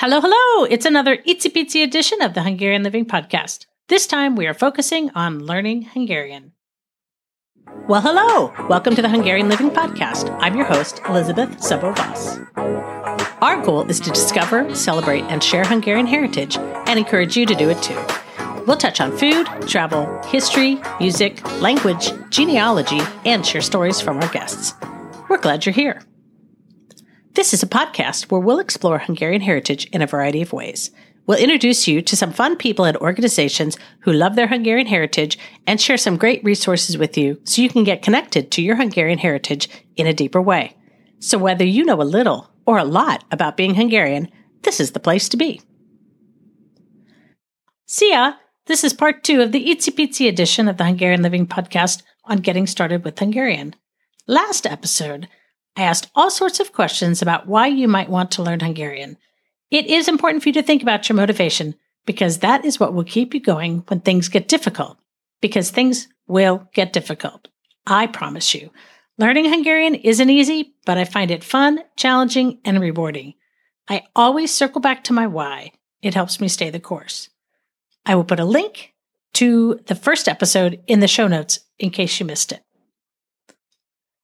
Hello, 0.00 0.20
hello! 0.20 0.64
It's 0.70 0.86
another 0.86 1.16
itsy 1.16 1.50
bitsy 1.52 1.82
edition 1.82 2.22
of 2.22 2.32
the 2.32 2.44
Hungarian 2.44 2.84
Living 2.84 3.04
Podcast. 3.04 3.66
This 3.88 4.06
time 4.06 4.36
we 4.36 4.46
are 4.46 4.54
focusing 4.54 5.10
on 5.16 5.44
learning 5.44 5.82
Hungarian. 5.82 6.52
Well, 7.88 8.00
hello! 8.00 8.52
Welcome 8.68 8.94
to 8.94 9.02
the 9.02 9.08
Hungarian 9.08 9.48
Living 9.48 9.70
Podcast. 9.70 10.32
I'm 10.38 10.54
your 10.54 10.66
host, 10.66 11.00
Elizabeth 11.08 11.48
Szabó-Vos. 11.58 12.38
Our 13.42 13.60
goal 13.64 13.90
is 13.90 13.98
to 13.98 14.10
discover, 14.10 14.72
celebrate, 14.72 15.24
and 15.24 15.42
share 15.42 15.64
Hungarian 15.64 16.06
heritage 16.06 16.56
and 16.58 16.96
encourage 16.96 17.36
you 17.36 17.44
to 17.46 17.56
do 17.56 17.68
it 17.68 17.82
too. 17.82 18.00
We'll 18.68 18.76
touch 18.76 19.00
on 19.00 19.18
food, 19.18 19.48
travel, 19.66 20.22
history, 20.26 20.80
music, 21.00 21.44
language, 21.60 22.12
genealogy, 22.30 23.00
and 23.24 23.44
share 23.44 23.62
stories 23.62 24.00
from 24.00 24.18
our 24.18 24.28
guests. 24.28 24.74
We're 25.28 25.38
glad 25.38 25.66
you're 25.66 25.72
here. 25.72 26.02
This 27.38 27.54
is 27.54 27.62
a 27.62 27.68
podcast 27.68 28.32
where 28.32 28.40
we'll 28.40 28.58
explore 28.58 28.98
Hungarian 28.98 29.42
heritage 29.42 29.84
in 29.92 30.02
a 30.02 30.08
variety 30.08 30.42
of 30.42 30.52
ways. 30.52 30.90
We'll 31.24 31.38
introduce 31.38 31.86
you 31.86 32.02
to 32.02 32.16
some 32.16 32.32
fun 32.32 32.56
people 32.56 32.84
and 32.84 32.96
organizations 32.96 33.78
who 34.00 34.12
love 34.12 34.34
their 34.34 34.48
Hungarian 34.48 34.88
heritage 34.88 35.38
and 35.64 35.80
share 35.80 35.98
some 35.98 36.16
great 36.16 36.42
resources 36.42 36.98
with 36.98 37.16
you 37.16 37.40
so 37.44 37.62
you 37.62 37.68
can 37.68 37.84
get 37.84 38.02
connected 38.02 38.50
to 38.50 38.60
your 38.60 38.74
Hungarian 38.74 39.20
heritage 39.20 39.68
in 39.94 40.08
a 40.08 40.12
deeper 40.12 40.42
way. 40.42 40.76
So, 41.20 41.38
whether 41.38 41.64
you 41.64 41.84
know 41.84 42.02
a 42.02 42.14
little 42.16 42.50
or 42.66 42.76
a 42.76 42.84
lot 42.84 43.22
about 43.30 43.56
being 43.56 43.76
Hungarian, 43.76 44.32
this 44.62 44.80
is 44.80 44.90
the 44.90 44.98
place 44.98 45.28
to 45.28 45.36
be. 45.36 45.62
Szia, 47.86 48.34
this 48.66 48.82
is 48.82 48.92
part 48.92 49.22
two 49.22 49.42
of 49.42 49.52
the 49.52 49.64
Itsy 49.64 49.94
Bitsy 49.94 50.28
edition 50.28 50.66
of 50.66 50.76
the 50.76 50.86
Hungarian 50.86 51.22
Living 51.22 51.46
Podcast 51.46 52.02
on 52.24 52.38
getting 52.38 52.66
started 52.66 53.04
with 53.04 53.16
Hungarian. 53.16 53.76
Last 54.26 54.66
episode, 54.66 55.28
I 55.78 55.82
asked 55.82 56.10
all 56.16 56.28
sorts 56.28 56.58
of 56.58 56.72
questions 56.72 57.22
about 57.22 57.46
why 57.46 57.68
you 57.68 57.86
might 57.86 58.08
want 58.08 58.32
to 58.32 58.42
learn 58.42 58.58
Hungarian. 58.58 59.16
It 59.70 59.86
is 59.86 60.08
important 60.08 60.42
for 60.42 60.48
you 60.48 60.54
to 60.54 60.62
think 60.62 60.82
about 60.82 61.08
your 61.08 61.14
motivation 61.14 61.76
because 62.04 62.38
that 62.38 62.64
is 62.64 62.80
what 62.80 62.94
will 62.94 63.04
keep 63.04 63.32
you 63.32 63.38
going 63.38 63.84
when 63.86 64.00
things 64.00 64.28
get 64.28 64.48
difficult. 64.48 64.98
Because 65.40 65.70
things 65.70 66.08
will 66.26 66.68
get 66.74 66.92
difficult. 66.92 67.46
I 67.86 68.08
promise 68.08 68.54
you. 68.54 68.70
Learning 69.18 69.44
Hungarian 69.44 69.94
isn't 69.94 70.30
easy, 70.30 70.74
but 70.84 70.98
I 70.98 71.04
find 71.04 71.30
it 71.30 71.44
fun, 71.44 71.84
challenging, 71.96 72.58
and 72.64 72.80
rewarding. 72.80 73.34
I 73.88 74.02
always 74.16 74.52
circle 74.52 74.80
back 74.80 75.04
to 75.04 75.12
my 75.12 75.28
why. 75.28 75.70
It 76.02 76.14
helps 76.14 76.40
me 76.40 76.48
stay 76.48 76.70
the 76.70 76.80
course. 76.80 77.30
I 78.04 78.16
will 78.16 78.24
put 78.24 78.40
a 78.40 78.44
link 78.44 78.94
to 79.34 79.78
the 79.86 79.94
first 79.94 80.26
episode 80.26 80.82
in 80.88 80.98
the 80.98 81.06
show 81.06 81.28
notes 81.28 81.60
in 81.78 81.90
case 81.90 82.18
you 82.18 82.26
missed 82.26 82.50
it. 82.50 82.64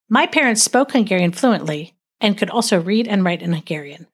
My 0.09 0.27
parents 0.27 0.61
spoke 0.61 0.91
Hungarian 0.91 1.31
fluently 1.31 1.95
and 2.21 2.37
could 2.37 2.51
also 2.51 2.79
read 2.79 3.07
and 3.07 3.23
write 3.23 3.41
in 3.41 3.53
Hungarian. 3.53 4.05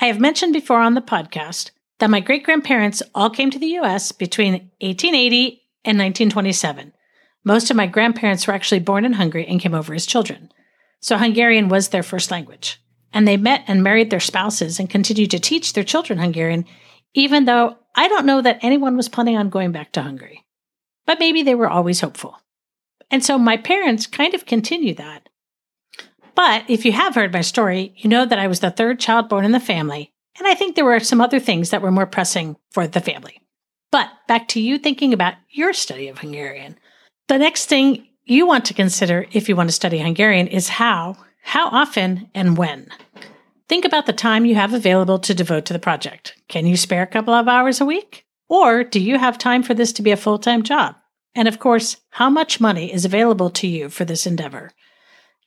I 0.00 0.06
have 0.06 0.20
mentioned 0.20 0.52
before 0.52 0.80
on 0.80 0.94
the 0.94 1.00
podcast 1.00 1.70
that 1.98 2.10
my 2.10 2.20
great 2.20 2.44
grandparents 2.44 3.02
all 3.14 3.30
came 3.30 3.50
to 3.50 3.58
the 3.58 3.78
US 3.78 4.12
between 4.12 4.52
1880 4.80 5.62
and 5.84 5.98
1927. 5.98 6.92
Most 7.42 7.70
of 7.70 7.76
my 7.76 7.86
grandparents 7.86 8.46
were 8.46 8.52
actually 8.52 8.80
born 8.80 9.06
in 9.06 9.14
Hungary 9.14 9.46
and 9.46 9.60
came 9.60 9.74
over 9.74 9.94
as 9.94 10.04
children. 10.04 10.52
So 11.00 11.16
Hungarian 11.16 11.68
was 11.68 11.88
their 11.88 12.02
first 12.02 12.30
language. 12.30 12.78
And 13.10 13.26
they 13.26 13.38
met 13.38 13.64
and 13.66 13.82
married 13.82 14.10
their 14.10 14.20
spouses 14.20 14.78
and 14.78 14.90
continued 14.90 15.30
to 15.30 15.38
teach 15.38 15.72
their 15.72 15.84
children 15.84 16.18
Hungarian, 16.18 16.66
even 17.14 17.46
though 17.46 17.78
I 17.96 18.08
don't 18.08 18.26
know 18.26 18.42
that 18.42 18.58
anyone 18.60 18.96
was 18.96 19.08
planning 19.08 19.38
on 19.38 19.48
going 19.48 19.72
back 19.72 19.92
to 19.92 20.02
Hungary. 20.02 20.44
But 21.06 21.18
maybe 21.18 21.42
they 21.42 21.54
were 21.54 21.70
always 21.70 22.02
hopeful. 22.02 22.38
And 23.10 23.24
so 23.24 23.38
my 23.38 23.56
parents 23.56 24.06
kind 24.06 24.34
of 24.34 24.46
continue 24.46 24.94
that. 24.94 25.28
But 26.34 26.64
if 26.68 26.84
you 26.84 26.92
have 26.92 27.14
heard 27.14 27.32
my 27.32 27.40
story, 27.40 27.94
you 27.96 28.08
know 28.08 28.24
that 28.24 28.38
I 28.38 28.46
was 28.46 28.60
the 28.60 28.70
third 28.70 29.00
child 29.00 29.28
born 29.28 29.44
in 29.44 29.52
the 29.52 29.60
family, 29.60 30.12
and 30.38 30.46
I 30.46 30.54
think 30.54 30.76
there 30.76 30.84
were 30.84 31.00
some 31.00 31.20
other 31.20 31.40
things 31.40 31.70
that 31.70 31.82
were 31.82 31.90
more 31.90 32.06
pressing 32.06 32.56
for 32.70 32.86
the 32.86 33.00
family. 33.00 33.40
But 33.90 34.08
back 34.28 34.48
to 34.48 34.60
you 34.60 34.78
thinking 34.78 35.12
about 35.12 35.34
your 35.50 35.72
study 35.72 36.08
of 36.08 36.18
Hungarian. 36.18 36.78
The 37.26 37.38
next 37.38 37.66
thing 37.66 38.06
you 38.24 38.46
want 38.46 38.66
to 38.66 38.74
consider 38.74 39.26
if 39.32 39.48
you 39.48 39.56
want 39.56 39.68
to 39.68 39.74
study 39.74 39.98
Hungarian 39.98 40.46
is 40.46 40.68
how, 40.68 41.16
how 41.42 41.68
often, 41.68 42.30
and 42.34 42.56
when. 42.56 42.88
Think 43.68 43.84
about 43.84 44.06
the 44.06 44.12
time 44.12 44.44
you 44.44 44.54
have 44.54 44.72
available 44.72 45.18
to 45.18 45.34
devote 45.34 45.64
to 45.66 45.72
the 45.72 45.78
project. 45.78 46.34
Can 46.48 46.66
you 46.66 46.76
spare 46.76 47.02
a 47.02 47.06
couple 47.06 47.34
of 47.34 47.48
hours 47.48 47.80
a 47.80 47.86
week? 47.86 48.24
Or 48.48 48.84
do 48.84 49.00
you 49.00 49.18
have 49.18 49.38
time 49.38 49.62
for 49.62 49.74
this 49.74 49.92
to 49.94 50.02
be 50.02 50.10
a 50.10 50.16
full 50.16 50.38
time 50.38 50.62
job? 50.62 50.94
And 51.38 51.46
of 51.46 51.60
course, 51.60 51.98
how 52.10 52.28
much 52.28 52.60
money 52.60 52.92
is 52.92 53.04
available 53.04 53.48
to 53.50 53.68
you 53.68 53.90
for 53.90 54.04
this 54.04 54.26
endeavor? 54.26 54.72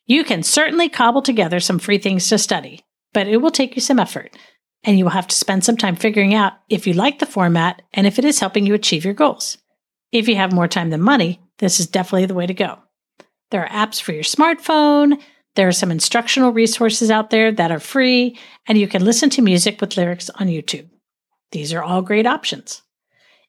You 0.06 0.24
can 0.24 0.42
certainly 0.42 0.88
cobble 0.88 1.22
together 1.22 1.60
some 1.60 1.80
free 1.80 1.98
things 1.98 2.30
to 2.30 2.38
study, 2.38 2.86
but 3.12 3.28
it 3.28 3.42
will 3.42 3.52
take 3.52 3.76
you 3.76 3.82
some 3.82 4.00
effort, 4.00 4.38
and 4.86 4.98
you 4.98 5.04
will 5.04 5.12
have 5.12 5.28
to 5.28 5.36
spend 5.36 5.66
some 5.66 5.76
time 5.76 5.98
figuring 5.98 6.34
out 6.34 6.54
if 6.70 6.88
you 6.88 6.94
like 6.94 7.20
the 7.20 7.26
format 7.26 7.82
and 7.94 8.08
if 8.08 8.18
it 8.18 8.24
is 8.24 8.40
helping 8.40 8.66
you 8.66 8.74
achieve 8.74 9.04
your 9.04 9.14
goals. 9.14 9.58
If 10.14 10.30
you 10.30 10.38
have 10.38 10.54
more 10.54 10.70
time 10.70 10.92
than 10.92 11.02
money, 11.02 11.42
this 11.58 11.78
is 11.82 11.88
definitely 11.88 12.26
the 12.26 12.36
way 12.36 12.48
to 12.48 12.54
go. 12.54 12.80
There 13.50 13.68
are 13.68 13.88
apps 13.88 14.02
for 14.02 14.14
your 14.14 14.24
smartphone, 14.24 15.22
there 15.56 15.68
are 15.68 15.74
some 15.74 15.92
instructional 15.92 16.54
resources 16.54 17.12
out 17.12 17.32
there 17.32 17.52
that 17.52 17.70
are 17.70 17.82
free, 17.82 18.40
and 18.66 18.78
you 18.78 18.88
can 18.88 19.04
listen 19.04 19.30
to 19.32 19.42
music 19.42 19.82
with 19.82 19.98
lyrics 19.98 20.30
on 20.30 20.48
YouTube. 20.48 20.88
These 21.52 21.74
are 21.74 21.84
all 21.84 22.02
great 22.02 22.26
options. 22.26 22.82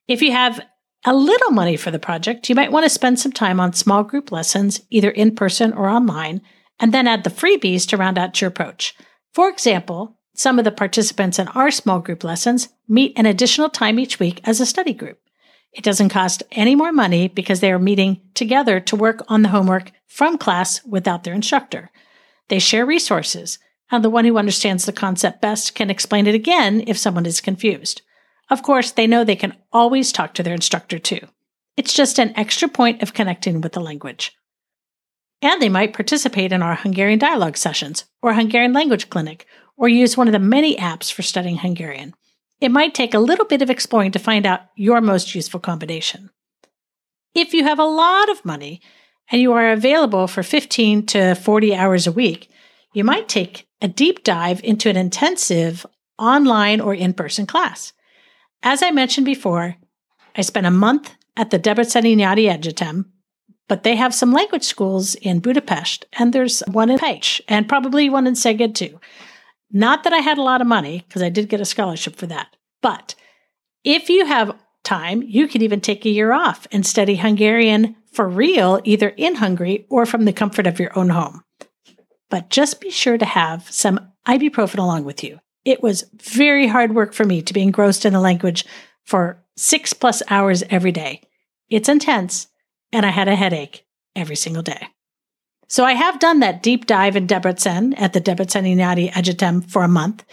If 0.09 0.23
you 0.23 0.33
have 0.33 0.61
a 1.05 1.15
little 1.15 1.51
money 1.51 1.77
for 1.77 1.91
the 1.91 1.99
project, 1.99 2.49
you 2.49 2.55
might 2.55 2.71
want 2.71 2.85
to 2.85 2.91
spend 2.91 3.19
some 3.19 3.33
time 3.33 3.59
on 3.59 3.73
small 3.73 4.05
group 4.05 4.31
lessons, 4.31 4.83
either 4.91 5.11
in 5.11 5.35
person 5.35 5.73
or 5.73 5.89
online, 5.89 6.41
and 6.79 6.93
then 6.93 7.09
add 7.09 7.25
the 7.25 7.31
freebies 7.31 7.87
to 7.89 7.97
round 7.97 8.19
out 8.19 8.41
your 8.41 8.49
approach. 8.49 8.95
For 9.33 9.49
example, 9.49 10.19
some 10.35 10.59
of 10.59 10.65
the 10.65 10.71
participants 10.71 11.39
in 11.39 11.49
our 11.49 11.71
small 11.71 12.01
group 12.01 12.25
lessons 12.25 12.69
meet 12.89 13.13
an 13.17 13.27
additional 13.27 13.69
time 13.69 13.99
each 13.99 14.19
week 14.19 14.41
as 14.45 14.61
a 14.61 14.67
study 14.67 14.93
group. 14.93 15.19
It 15.73 15.85
doesn't 15.85 16.11
cost 16.11 16.43
any 16.53 16.75
more 16.75 16.93
money 16.93 17.29
because 17.29 17.61
they 17.61 17.73
are 17.73 17.79
meeting 17.79 18.21
together 18.35 18.79
to 18.81 18.97
work 18.97 19.25
on 19.29 19.43
the 19.43 19.49
homework 19.49 19.91
from 20.07 20.39
class 20.39 20.85
without 20.85 21.25
their 21.25 21.35
instructor. 21.35 21.91
They 22.49 22.59
share 22.59 22.85
resources, 22.85 23.59
and 23.91 24.05
the 24.05 24.11
one 24.11 24.25
who 24.25 24.37
understands 24.37 24.85
the 24.85 24.93
concept 24.93 25.41
best 25.41 25.75
can 25.75 25.91
explain 25.91 26.27
it 26.27 26.35
again 26.35 26.85
if 26.87 26.99
someone 26.99 27.27
is 27.27 27.41
confused. 27.41 28.03
Of 28.53 28.63
course, 28.63 28.91
they 28.91 29.07
know 29.07 29.25
they 29.25 29.35
can 29.35 29.57
always 29.73 30.13
talk 30.13 30.35
to 30.35 30.43
their 30.43 30.53
instructor 30.53 30.99
too. 30.99 31.27
It's 31.79 31.95
just 31.95 32.19
an 32.19 32.35
extra 32.37 32.69
point 32.69 33.03
of 33.03 33.15
connecting 33.15 33.63
with 33.63 33.73
the 33.73 33.81
language. 33.81 34.37
And 35.41 35.63
they 35.63 35.71
might 35.71 35.95
participate 35.95 36.53
in 36.53 36.63
our 36.63 36.75
Hungarian 36.75 37.19
dialogue 37.19 37.57
sessions 37.57 38.05
or 38.21 38.35
Hungarian 38.35 38.75
language 38.75 39.09
clinic 39.09 39.47
or 39.79 39.89
use 39.89 40.19
one 40.19 40.29
of 40.29 40.33
the 40.33 40.39
many 40.39 40.77
apps 40.77 41.11
for 41.11 41.23
studying 41.23 41.57
Hungarian. 41.57 42.13
It 42.61 42.71
might 42.71 42.95
take 42.95 43.15
a 43.15 43.19
little 43.19 43.47
bit 43.47 43.63
of 43.63 43.71
exploring 43.71 44.13
to 44.13 44.19
find 44.19 44.45
out 44.45 44.61
your 44.77 45.01
most 45.01 45.35
useful 45.35 45.59
combination. 45.59 46.29
If 47.35 47.55
you 47.55 47.65
have 47.65 47.79
a 47.79 47.85
lot 47.85 48.29
of 48.29 48.45
money 48.45 48.83
and 49.31 49.41
you 49.41 49.55
are 49.55 49.73
available 49.73 50.27
for 50.27 50.43
15 50.43 51.07
to 51.07 51.35
40 51.37 51.75
hours 51.75 52.07
a 52.07 52.13
week, 52.13 52.51
you 52.93 53.03
might 53.03 53.31
take 53.31 53.67
a 53.81 53.89
deep 53.89 54.23
dive 54.25 54.61
into 54.63 54.91
an 54.91 54.99
intensive 54.99 55.87
online 56.19 56.83
or 56.83 56.93
in 56.93 57.15
person 57.15 57.47
class. 57.47 57.95
As 58.63 58.83
I 58.83 58.91
mentioned 58.91 59.25
before, 59.25 59.77
I 60.37 60.43
spent 60.43 60.67
a 60.67 60.71
month 60.71 61.15
at 61.37 61.51
the 61.51 61.59
Debreceni 61.59 62.17
Egyetem, 62.17 63.07
but 63.69 63.83
they 63.83 63.97
have 63.97 64.15
some 64.15 64.33
language 64.33 64.65
schools 64.65 65.15
in 65.17 65.41
Budapest, 65.41 66.07
and 66.19 66.33
there's 66.33 66.61
one 66.69 66.91
in 66.91 66.99
Pécs, 66.99 67.41
and 67.49 67.69
probably 67.69 68.09
one 68.09 68.27
in 68.27 68.35
Szeged 68.35 68.75
too. 68.75 69.01
Not 69.71 70.05
that 70.05 70.13
I 70.13 70.19
had 70.19 70.39
a 70.39 70.43
lot 70.43 70.61
of 70.61 70.67
money, 70.67 71.05
because 71.09 71.23
I 71.23 71.31
did 71.31 71.49
get 71.49 71.61
a 71.61 71.65
scholarship 71.65 72.17
for 72.17 72.27
that. 72.27 72.55
But 72.83 73.15
if 73.85 74.09
you 74.09 74.27
have 74.27 74.57
time, 74.85 75.23
you 75.23 75.49
could 75.49 75.63
even 75.63 75.81
take 75.81 76.05
a 76.05 76.11
year 76.11 76.33
off 76.33 76.67
and 76.71 76.87
study 76.87 77.17
Hungarian 77.17 77.97
for 78.13 78.29
real, 78.29 78.81
either 78.85 79.09
in 79.09 79.37
Hungary 79.37 79.87
or 79.89 80.05
from 80.05 80.25
the 80.25 80.33
comfort 80.33 80.67
of 80.67 80.79
your 80.79 80.97
own 80.97 81.09
home. 81.09 81.43
But 82.29 82.51
just 82.51 82.81
be 82.81 82.91
sure 82.91 83.19
to 83.19 83.25
have 83.25 83.71
some 83.71 84.13
ibuprofen 84.27 84.79
along 84.79 85.05
with 85.05 85.25
you. 85.25 85.41
It 85.65 85.83
was 85.83 86.05
very 86.15 86.67
hard 86.67 86.95
work 86.95 87.13
for 87.13 87.25
me 87.25 87.43
to 87.43 87.53
be 87.53 87.63
engrossed 87.63 88.05
in 88.05 88.13
the 88.13 88.21
language 88.21 88.65
for 89.05 89.43
six 89.57 89.93
plus 89.93 90.23
hours 90.29 90.63
every 90.71 90.93
day. 90.93 91.23
It's 91.69 91.89
intense, 91.89 92.49
and 92.93 93.07
I 93.07 93.11
had 93.11 93.29
a 93.29 93.37
headache 93.37 93.87
every 94.17 94.37
single 94.37 94.63
day. 94.63 94.89
So 95.69 95.85
I 95.85 95.93
have 95.93 96.19
done 96.19 96.41
that 96.41 96.63
deep 96.63 96.87
dive 96.87 97.17
in 97.17 97.27
Debrecen 97.27 97.95
at 97.97 98.13
the 98.13 98.21
Debreceni 98.21 98.77
Nyári 98.77 99.11
Egyetem 99.13 99.65
for 99.71 99.83
a 99.83 99.89
month, 99.89 100.25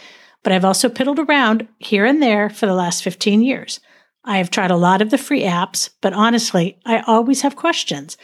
but 0.42 0.52
I've 0.52 0.64
also 0.64 0.88
piddled 0.88 1.18
around 1.18 1.66
here 1.78 2.04
and 2.04 2.22
there 2.22 2.50
for 2.50 2.66
the 2.66 2.74
last 2.74 3.02
15 3.02 3.42
years. 3.42 3.80
I 4.24 4.36
have 4.36 4.50
tried 4.50 4.70
a 4.70 4.76
lot 4.76 5.00
of 5.00 5.10
the 5.10 5.18
free 5.18 5.44
apps, 5.44 5.90
but 6.02 6.12
honestly, 6.12 6.78
I 6.84 7.00
always 7.06 7.40
have 7.40 7.56
questions 7.56 8.18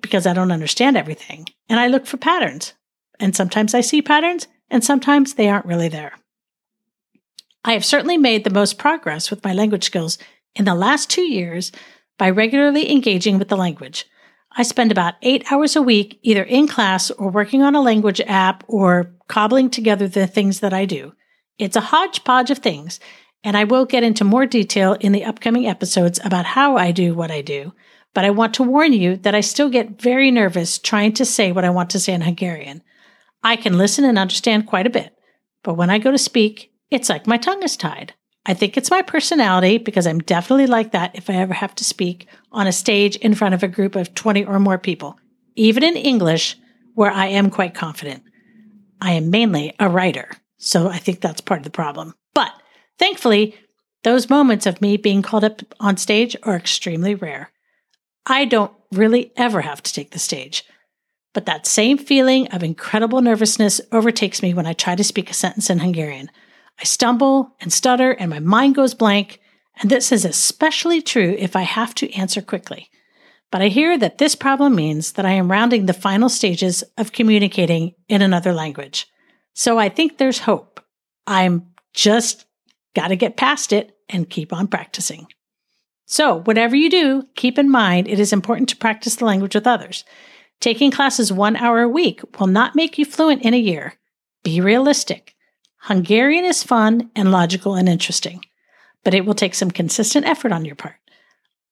because 0.00 0.26
I 0.26 0.32
don't 0.32 0.52
understand 0.52 0.96
everything. 0.96 1.46
And 1.68 1.80
I 1.80 1.88
look 1.88 2.06
for 2.06 2.18
patterns. 2.18 2.74
And 3.18 3.34
sometimes 3.34 3.74
I 3.74 3.80
see 3.80 4.00
patterns, 4.00 4.46
and 4.70 4.84
sometimes 4.84 5.34
they 5.34 5.48
aren't 5.48 5.66
really 5.66 5.88
there. 5.88 6.12
I 7.64 7.72
have 7.72 7.84
certainly 7.84 8.16
made 8.16 8.44
the 8.44 8.50
most 8.50 8.78
progress 8.78 9.30
with 9.30 9.44
my 9.44 9.52
language 9.52 9.84
skills 9.84 10.18
in 10.54 10.64
the 10.64 10.74
last 10.74 11.10
two 11.10 11.22
years 11.22 11.72
by 12.18 12.30
regularly 12.30 12.90
engaging 12.90 13.38
with 13.38 13.48
the 13.48 13.56
language. 13.56 14.06
I 14.56 14.62
spend 14.62 14.90
about 14.90 15.14
eight 15.22 15.50
hours 15.52 15.76
a 15.76 15.82
week 15.82 16.18
either 16.22 16.42
in 16.42 16.66
class 16.66 17.10
or 17.10 17.30
working 17.30 17.62
on 17.62 17.74
a 17.74 17.82
language 17.82 18.20
app 18.26 18.64
or 18.66 19.14
cobbling 19.28 19.70
together 19.70 20.08
the 20.08 20.26
things 20.26 20.60
that 20.60 20.72
I 20.72 20.84
do. 20.84 21.12
It's 21.58 21.76
a 21.76 21.80
hodgepodge 21.80 22.50
of 22.50 22.58
things, 22.58 22.98
and 23.44 23.56
I 23.56 23.64
will 23.64 23.84
get 23.84 24.02
into 24.02 24.24
more 24.24 24.46
detail 24.46 24.94
in 24.94 25.12
the 25.12 25.24
upcoming 25.24 25.66
episodes 25.66 26.18
about 26.24 26.44
how 26.44 26.76
I 26.76 26.92
do 26.92 27.14
what 27.14 27.30
I 27.30 27.42
do. 27.42 27.72
But 28.14 28.24
I 28.24 28.30
want 28.30 28.54
to 28.54 28.62
warn 28.62 28.92
you 28.92 29.16
that 29.18 29.34
I 29.34 29.40
still 29.40 29.68
get 29.68 30.00
very 30.00 30.30
nervous 30.30 30.78
trying 30.78 31.12
to 31.14 31.24
say 31.24 31.52
what 31.52 31.64
I 31.64 31.70
want 31.70 31.90
to 31.90 32.00
say 32.00 32.14
in 32.14 32.22
Hungarian. 32.22 32.82
I 33.42 33.56
can 33.56 33.78
listen 33.78 34.04
and 34.04 34.18
understand 34.18 34.66
quite 34.66 34.86
a 34.86 34.90
bit, 34.90 35.14
but 35.62 35.74
when 35.74 35.90
I 35.90 35.98
go 35.98 36.10
to 36.10 36.18
speak, 36.18 36.72
it's 36.90 37.08
like 37.08 37.26
my 37.26 37.36
tongue 37.36 37.62
is 37.62 37.76
tied. 37.76 38.14
I 38.46 38.54
think 38.54 38.76
it's 38.76 38.90
my 38.90 39.02
personality 39.02 39.78
because 39.78 40.06
I'm 40.06 40.20
definitely 40.20 40.66
like 40.66 40.92
that 40.92 41.14
if 41.14 41.28
I 41.28 41.34
ever 41.34 41.54
have 41.54 41.74
to 41.76 41.84
speak 41.84 42.26
on 42.50 42.66
a 42.66 42.72
stage 42.72 43.16
in 43.16 43.34
front 43.34 43.54
of 43.54 43.62
a 43.62 43.68
group 43.68 43.94
of 43.94 44.14
20 44.14 44.46
or 44.46 44.58
more 44.58 44.78
people, 44.78 45.18
even 45.54 45.82
in 45.82 45.96
English, 45.96 46.56
where 46.94 47.10
I 47.10 47.26
am 47.26 47.50
quite 47.50 47.74
confident. 47.74 48.22
I 49.00 49.12
am 49.12 49.30
mainly 49.30 49.74
a 49.78 49.88
writer, 49.88 50.30
so 50.56 50.88
I 50.88 50.98
think 50.98 51.20
that's 51.20 51.40
part 51.40 51.60
of 51.60 51.64
the 51.64 51.70
problem. 51.70 52.14
But 52.34 52.52
thankfully, 52.98 53.54
those 54.02 54.30
moments 54.30 54.66
of 54.66 54.80
me 54.80 54.96
being 54.96 55.22
called 55.22 55.44
up 55.44 55.62
on 55.78 55.96
stage 55.96 56.34
are 56.42 56.56
extremely 56.56 57.14
rare. 57.14 57.52
I 58.26 58.46
don't 58.46 58.72
really 58.92 59.32
ever 59.36 59.60
have 59.60 59.82
to 59.82 59.92
take 59.92 60.12
the 60.12 60.18
stage. 60.18 60.64
But 61.38 61.46
that 61.46 61.68
same 61.68 61.98
feeling 61.98 62.48
of 62.48 62.64
incredible 62.64 63.20
nervousness 63.20 63.80
overtakes 63.92 64.42
me 64.42 64.54
when 64.54 64.66
I 64.66 64.72
try 64.72 64.96
to 64.96 65.04
speak 65.04 65.30
a 65.30 65.34
sentence 65.34 65.70
in 65.70 65.78
Hungarian. 65.78 66.32
I 66.80 66.82
stumble 66.82 67.54
and 67.60 67.72
stutter, 67.72 68.10
and 68.10 68.28
my 68.28 68.40
mind 68.40 68.74
goes 68.74 68.92
blank. 68.92 69.40
And 69.76 69.88
this 69.88 70.10
is 70.10 70.24
especially 70.24 71.00
true 71.00 71.36
if 71.38 71.54
I 71.54 71.62
have 71.62 71.94
to 71.94 72.12
answer 72.12 72.42
quickly. 72.42 72.90
But 73.52 73.62
I 73.62 73.68
hear 73.68 73.96
that 73.98 74.18
this 74.18 74.34
problem 74.34 74.74
means 74.74 75.12
that 75.12 75.24
I 75.24 75.30
am 75.30 75.48
rounding 75.48 75.86
the 75.86 75.92
final 75.92 76.28
stages 76.28 76.82
of 76.98 77.12
communicating 77.12 77.94
in 78.08 78.20
another 78.20 78.52
language. 78.52 79.06
So 79.54 79.78
I 79.78 79.90
think 79.90 80.18
there's 80.18 80.40
hope. 80.40 80.80
I'm 81.24 81.68
just 81.94 82.46
got 82.96 83.08
to 83.08 83.16
get 83.16 83.36
past 83.36 83.72
it 83.72 83.96
and 84.08 84.28
keep 84.28 84.52
on 84.52 84.66
practicing. 84.66 85.28
So, 86.04 86.40
whatever 86.40 86.74
you 86.74 86.90
do, 86.90 87.28
keep 87.36 87.60
in 87.60 87.70
mind 87.70 88.08
it 88.08 88.18
is 88.18 88.32
important 88.32 88.68
to 88.70 88.76
practice 88.76 89.14
the 89.14 89.24
language 89.24 89.54
with 89.54 89.68
others. 89.68 90.02
Taking 90.60 90.90
classes 90.90 91.32
one 91.32 91.56
hour 91.56 91.82
a 91.82 91.88
week 91.88 92.20
will 92.38 92.48
not 92.48 92.74
make 92.74 92.98
you 92.98 93.04
fluent 93.04 93.42
in 93.42 93.54
a 93.54 93.58
year. 93.58 93.94
Be 94.42 94.60
realistic. 94.60 95.34
Hungarian 95.82 96.44
is 96.44 96.64
fun 96.64 97.10
and 97.14 97.30
logical 97.30 97.74
and 97.74 97.88
interesting, 97.88 98.44
but 99.04 99.14
it 99.14 99.24
will 99.24 99.34
take 99.34 99.54
some 99.54 99.70
consistent 99.70 100.26
effort 100.26 100.52
on 100.52 100.64
your 100.64 100.74
part. 100.74 100.96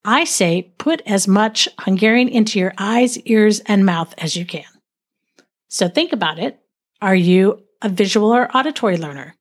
I 0.04 0.22
say 0.22 0.72
put 0.78 1.02
as 1.04 1.26
much 1.26 1.68
Hungarian 1.80 2.28
into 2.28 2.60
your 2.60 2.72
eyes, 2.78 3.18
ears, 3.22 3.58
and 3.66 3.84
mouth 3.84 4.14
as 4.18 4.36
you 4.36 4.46
can. 4.46 4.64
So 5.68 5.88
think 5.88 6.12
about 6.12 6.38
it. 6.38 6.60
Are 7.02 7.16
you 7.16 7.64
a 7.82 7.88
visual 7.88 8.32
or 8.32 8.56
auditory 8.56 8.98
learner? 8.98 9.34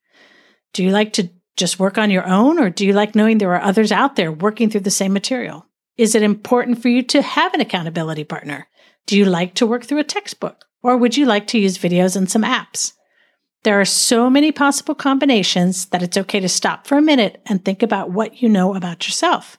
Do 0.73 0.83
you 0.83 0.89
like 0.89 1.13
to 1.13 1.29
just 1.55 1.79
work 1.79 1.99
on 1.99 2.09
your 2.09 2.27
own, 2.27 2.59
or 2.59 2.71
do 2.71 2.85
you 2.85 2.93
like 2.93 3.15
knowing 3.15 3.37
there 3.37 3.53
are 3.53 3.61
others 3.61 3.91
out 3.91 4.15
there 4.15 4.31
working 4.31 4.69
through 4.71 4.81
the 4.81 4.91
same 4.91 5.13
material? 5.13 5.67
Is 5.97 6.15
it 6.15 6.23
important 6.23 6.81
for 6.81 6.89
you 6.89 7.03
to 7.03 7.21
have 7.21 7.53
an 7.53 7.61
accountability 7.61 8.23
partner? 8.23 8.67
Do 9.05 9.17
you 9.17 9.25
like 9.25 9.53
to 9.55 9.67
work 9.67 9.85
through 9.85 9.99
a 9.99 10.03
textbook, 10.03 10.65
or 10.81 10.97
would 10.97 11.17
you 11.17 11.25
like 11.25 11.47
to 11.47 11.59
use 11.59 11.77
videos 11.77 12.15
and 12.15 12.29
some 12.29 12.43
apps? 12.43 12.93
There 13.63 13.79
are 13.79 13.85
so 13.85 14.29
many 14.29 14.51
possible 14.51 14.95
combinations 14.95 15.87
that 15.87 16.03
it's 16.03 16.17
okay 16.17 16.39
to 16.39 16.49
stop 16.49 16.85
for 16.85 16.97
a 16.97 17.01
minute 17.01 17.41
and 17.45 17.63
think 17.63 17.81
about 17.81 18.11
what 18.11 18.41
you 18.41 18.49
know 18.49 18.75
about 18.75 19.07
yourself 19.07 19.57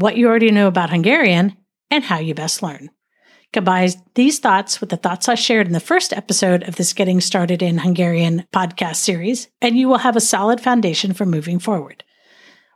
what 0.00 0.16
you 0.16 0.26
already 0.26 0.50
know 0.50 0.66
about 0.66 0.90
Hungarian, 0.90 1.56
and 1.90 2.04
how 2.04 2.18
you 2.18 2.34
best 2.34 2.62
learn. 2.62 2.90
Combine 3.52 3.90
these 4.14 4.38
thoughts 4.38 4.80
with 4.80 4.90
the 4.90 4.96
thoughts 4.96 5.28
I 5.28 5.34
shared 5.34 5.66
in 5.66 5.72
the 5.72 5.80
first 5.80 6.12
episode 6.12 6.62
of 6.62 6.76
this 6.76 6.92
Getting 6.92 7.20
Started 7.20 7.62
in 7.62 7.78
Hungarian 7.78 8.46
podcast 8.52 8.96
series, 8.96 9.48
and 9.60 9.76
you 9.76 9.88
will 9.88 9.98
have 9.98 10.16
a 10.16 10.20
solid 10.20 10.60
foundation 10.60 11.12
for 11.12 11.26
moving 11.26 11.58
forward. 11.58 12.04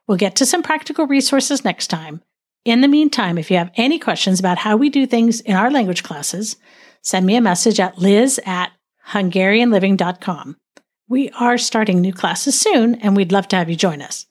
We'll 0.06 0.18
get 0.18 0.36
to 0.36 0.46
some 0.46 0.62
practical 0.62 1.06
resources 1.06 1.64
next 1.64 1.86
time. 1.86 2.22
In 2.64 2.80
the 2.80 2.88
meantime, 2.88 3.36
if 3.36 3.50
you 3.50 3.58
have 3.58 3.70
any 3.76 3.98
questions 3.98 4.40
about 4.40 4.58
how 4.58 4.76
we 4.76 4.88
do 4.88 5.06
things 5.06 5.40
in 5.40 5.54
our 5.54 5.70
language 5.70 6.02
classes, 6.02 6.56
send 7.02 7.26
me 7.26 7.36
a 7.36 7.40
message 7.42 7.78
at 7.78 7.98
liz 7.98 8.40
at 8.46 8.72
hungarianliving.com. 9.08 10.56
We 11.06 11.28
are 11.38 11.58
starting 11.58 12.00
new 12.00 12.14
classes 12.14 12.58
soon, 12.58 12.94
and 12.96 13.14
we'd 13.14 13.32
love 13.32 13.48
to 13.48 13.56
have 13.56 13.68
you 13.68 13.76
join 13.76 14.00
us. 14.00 14.24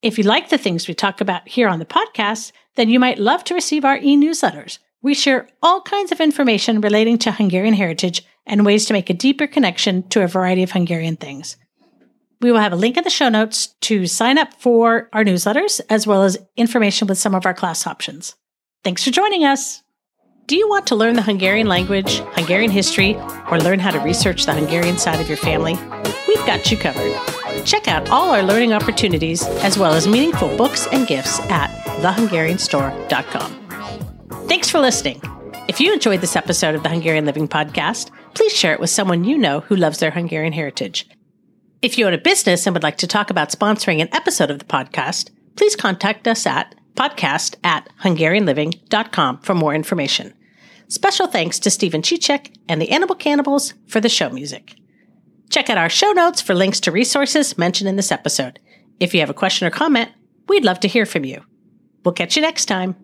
If 0.00 0.16
you 0.16 0.24
like 0.24 0.48
the 0.48 0.56
things 0.56 0.88
we 0.88 0.94
talk 0.94 1.20
about 1.20 1.46
here 1.46 1.68
on 1.68 1.78
the 1.78 1.84
podcast, 1.84 2.52
then 2.76 2.88
you 2.88 2.98
might 2.98 3.18
love 3.18 3.44
to 3.44 3.54
receive 3.54 3.84
our 3.84 3.98
e 3.98 4.16
newsletters. 4.16 4.78
We 5.02 5.12
share 5.12 5.46
all 5.62 5.82
kinds 5.82 6.10
of 6.10 6.20
information 6.20 6.80
relating 6.80 7.18
to 7.18 7.32
Hungarian 7.32 7.74
heritage 7.74 8.24
and 8.46 8.64
ways 8.64 8.86
to 8.86 8.94
make 8.94 9.10
a 9.10 9.14
deeper 9.14 9.46
connection 9.46 10.08
to 10.08 10.22
a 10.22 10.28
variety 10.28 10.62
of 10.62 10.70
Hungarian 10.70 11.16
things. 11.16 11.56
We 12.40 12.52
will 12.52 12.60
have 12.60 12.72
a 12.72 12.76
link 12.76 12.96
in 12.96 13.04
the 13.04 13.10
show 13.10 13.28
notes 13.28 13.74
to 13.82 14.06
sign 14.06 14.38
up 14.38 14.54
for 14.54 15.08
our 15.12 15.24
newsletters, 15.24 15.80
as 15.90 16.06
well 16.06 16.22
as 16.22 16.38
information 16.56 17.08
with 17.08 17.18
some 17.18 17.34
of 17.34 17.44
our 17.44 17.54
class 17.54 17.86
options. 17.86 18.36
Thanks 18.84 19.04
for 19.04 19.10
joining 19.10 19.44
us. 19.44 19.82
Do 20.46 20.56
you 20.56 20.68
want 20.68 20.86
to 20.86 20.96
learn 20.96 21.16
the 21.16 21.22
Hungarian 21.22 21.66
language, 21.66 22.20
Hungarian 22.32 22.70
history, 22.70 23.16
or 23.50 23.58
learn 23.58 23.80
how 23.80 23.90
to 23.90 23.98
research 23.98 24.46
the 24.46 24.54
Hungarian 24.54 24.96
side 24.96 25.20
of 25.20 25.28
your 25.28 25.36
family? 25.36 25.74
We've 26.26 26.46
got 26.46 26.70
you 26.70 26.78
covered. 26.78 27.12
Check 27.66 27.86
out 27.88 28.08
all 28.08 28.30
our 28.30 28.42
learning 28.42 28.72
opportunities 28.72 29.44
as 29.44 29.76
well 29.76 29.92
as 29.92 30.08
meaningful 30.08 30.56
books 30.56 30.86
and 30.86 31.06
gifts 31.06 31.40
at 31.50 31.68
thehungarianstore.com. 32.00 34.48
Thanks 34.48 34.70
for 34.70 34.80
listening. 34.80 35.20
If 35.68 35.80
you 35.80 35.92
enjoyed 35.92 36.22
this 36.22 36.36
episode 36.36 36.74
of 36.74 36.82
the 36.82 36.88
Hungarian 36.88 37.26
Living 37.26 37.46
Podcast, 37.46 38.10
please 38.34 38.54
share 38.54 38.72
it 38.72 38.80
with 38.80 38.88
someone 38.88 39.24
you 39.24 39.36
know 39.36 39.60
who 39.60 39.76
loves 39.76 39.98
their 39.98 40.12
Hungarian 40.12 40.54
heritage. 40.54 41.06
If 41.80 41.96
you 41.96 42.06
own 42.06 42.14
a 42.14 42.18
business 42.18 42.66
and 42.66 42.74
would 42.74 42.82
like 42.82 42.98
to 42.98 43.06
talk 43.06 43.30
about 43.30 43.50
sponsoring 43.50 44.00
an 44.00 44.08
episode 44.12 44.50
of 44.50 44.58
the 44.58 44.64
podcast, 44.64 45.30
please 45.54 45.76
contact 45.76 46.26
us 46.26 46.44
at 46.44 46.74
podcast 46.96 47.54
at 47.62 47.88
hungarianliving.com 48.02 49.38
for 49.38 49.54
more 49.54 49.74
information. 49.74 50.34
Special 50.88 51.28
thanks 51.28 51.60
to 51.60 51.70
Stephen 51.70 52.02
Chichek 52.02 52.52
and 52.68 52.82
the 52.82 52.90
Animal 52.90 53.14
Cannibals 53.14 53.74
for 53.86 54.00
the 54.00 54.08
show 54.08 54.28
music. 54.30 54.74
Check 55.50 55.70
out 55.70 55.78
our 55.78 55.88
show 55.88 56.10
notes 56.10 56.40
for 56.40 56.54
links 56.54 56.80
to 56.80 56.90
resources 56.90 57.56
mentioned 57.56 57.88
in 57.88 57.94
this 57.94 58.10
episode. 58.10 58.58
If 58.98 59.14
you 59.14 59.20
have 59.20 59.30
a 59.30 59.34
question 59.34 59.68
or 59.68 59.70
comment, 59.70 60.10
we'd 60.48 60.64
love 60.64 60.80
to 60.80 60.88
hear 60.88 61.06
from 61.06 61.24
you. 61.24 61.44
We'll 62.04 62.12
catch 62.12 62.34
you 62.34 62.42
next 62.42 62.66
time. 62.66 62.96